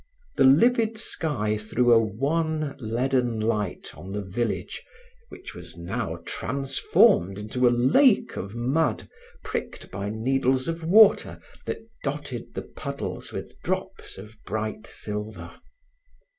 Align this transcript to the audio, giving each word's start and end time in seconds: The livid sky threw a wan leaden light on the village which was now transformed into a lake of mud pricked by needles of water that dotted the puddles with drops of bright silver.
The 0.35 0.45
livid 0.45 0.97
sky 0.97 1.57
threw 1.57 1.93
a 1.93 1.99
wan 1.99 2.75
leaden 2.79 3.39
light 3.39 3.95
on 3.95 4.11
the 4.11 4.23
village 4.23 4.83
which 5.29 5.53
was 5.53 5.77
now 5.77 6.17
transformed 6.25 7.37
into 7.37 7.67
a 7.67 7.69
lake 7.69 8.35
of 8.35 8.55
mud 8.55 9.07
pricked 9.43 9.91
by 9.91 10.09
needles 10.09 10.67
of 10.67 10.83
water 10.83 11.39
that 11.67 11.81
dotted 12.03 12.55
the 12.55 12.63
puddles 12.63 13.31
with 13.31 13.53
drops 13.61 14.17
of 14.17 14.35
bright 14.43 14.87
silver. 14.87 15.51